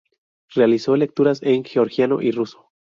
Realizó 0.55 0.95
lecturas 0.97 1.43
en 1.43 1.63
georgiano 1.63 2.23
y 2.23 2.31
ruso. 2.31 2.71